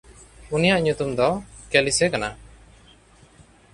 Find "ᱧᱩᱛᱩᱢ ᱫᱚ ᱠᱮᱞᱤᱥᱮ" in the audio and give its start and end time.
0.83-2.05